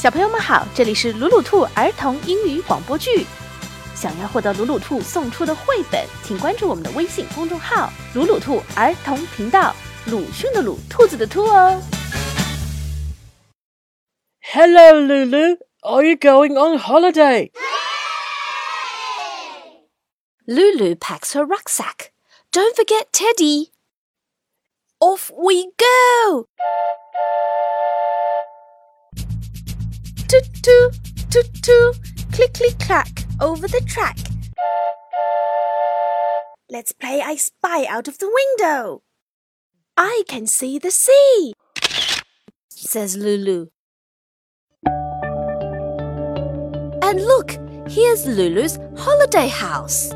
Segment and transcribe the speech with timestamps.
[0.00, 3.26] 小朋友们好，这里是鲁鲁兔儿童英语广播剧。
[3.94, 9.74] 想要获得鲁鲁兔送出的绘本，请关注我们的微信公众号“鲁鲁兔儿童频道”。
[10.06, 11.82] 鲁迅的鲁，兔子的兔哦。
[14.52, 15.58] Hello, Lulu.
[15.82, 17.50] Are you going on holiday?
[20.46, 22.12] Lulu packs her rucksack.
[22.52, 23.70] Don't forget Teddy.
[25.00, 26.46] Off we go!
[30.41, 30.93] Toot toot
[31.29, 31.95] toot toot,
[32.31, 34.17] click click clack over the track.
[36.67, 39.03] Let's play I spy out of the window.
[39.95, 41.53] I can see the sea,
[42.69, 43.67] says Lulu.
[47.03, 47.51] And look,
[47.87, 50.11] here's Lulu's holiday house.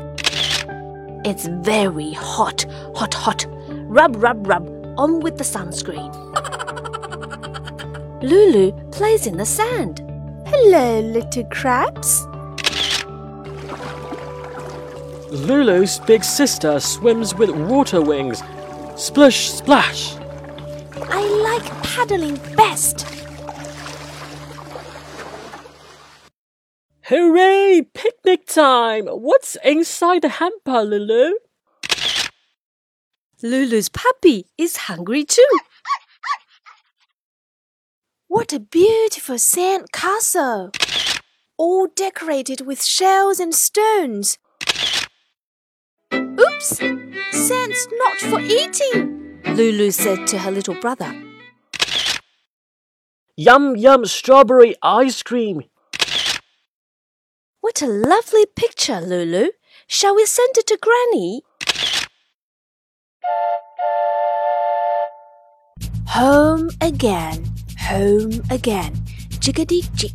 [1.24, 3.46] It's very hot, hot, hot.
[3.68, 6.12] Rub, rub, rub, on with the sunscreen.
[8.22, 10.05] Lulu plays in the sand.
[10.48, 12.24] Hello, little crabs.
[15.32, 18.44] Lulu's big sister swims with water wings.
[18.94, 20.14] Splish, splash.
[21.10, 23.08] I like paddling best.
[27.02, 27.82] Hooray!
[27.92, 29.06] Picnic time!
[29.08, 31.34] What's inside the hamper, Lulu?
[33.42, 35.58] Lulu's puppy is hungry too.
[38.28, 40.72] What a beautiful sand castle!
[41.56, 44.38] All decorated with shells and stones.
[46.12, 46.68] Oops!
[47.30, 49.40] Sand's not for eating!
[49.46, 51.14] Lulu said to her little brother.
[53.36, 55.62] Yum, yum, strawberry ice cream.
[57.60, 59.50] What a lovely picture, Lulu.
[59.86, 61.42] Shall we send it to Granny?
[66.08, 67.44] Home again,
[67.85, 68.93] home again.
[69.39, 70.11] Jiggity jig.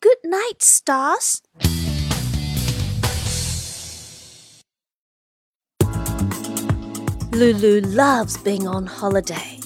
[0.00, 1.42] Good night, stars.
[7.32, 9.58] Lulu loves being on holiday.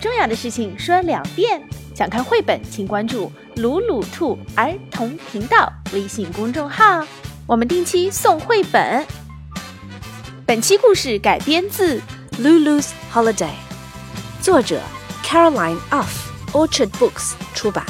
[0.00, 1.75] 重要的事情说两遍。
[1.97, 7.03] 想看绘本，请关注“鲁鲁兔儿童频道”微信公众号，
[7.47, 9.03] 我们定期送绘本。
[10.45, 11.99] 本期故事改编自
[12.39, 13.49] Lulu's Holiday，
[14.43, 14.79] 作者
[15.23, 16.05] Caroline Off
[16.51, 17.83] Orchard Books 出版。